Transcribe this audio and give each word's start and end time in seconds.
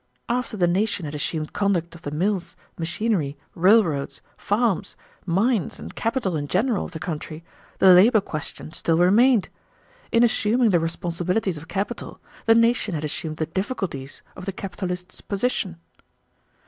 "After 0.27 0.57
the 0.57 0.65
nation 0.65 1.05
had 1.05 1.13
assumed 1.13 1.53
conduct 1.53 1.93
of 1.93 2.01
the 2.01 2.09
mills, 2.09 2.55
machinery, 2.75 3.37
railroads, 3.53 4.23
farms, 4.35 4.95
mines, 5.27 5.77
and 5.77 5.93
capital 5.93 6.35
in 6.35 6.47
general 6.47 6.85
of 6.85 6.91
the 6.93 6.99
country, 6.99 7.43
the 7.77 7.93
labor 7.93 8.19
question 8.19 8.73
still 8.73 8.97
remained. 8.97 9.49
In 10.11 10.23
assuming 10.23 10.71
the 10.71 10.79
responsibilities 10.79 11.59
of 11.59 11.67
capital 11.67 12.19
the 12.47 12.55
nation 12.55 12.95
had 12.95 13.03
assumed 13.03 13.37
the 13.37 13.45
difficulties 13.45 14.23
of 14.35 14.45
the 14.45 14.51
capitalist's 14.53 15.21
position." 15.21 15.77